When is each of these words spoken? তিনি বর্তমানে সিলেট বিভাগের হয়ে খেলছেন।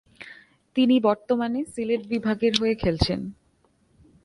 তিনি 0.75 0.95
বর্তমানে 0.99 1.59
সিলেট 1.65 2.01
বিভাগের 2.07 2.53
হয়ে 2.59 2.75
খেলছেন। 2.75 3.19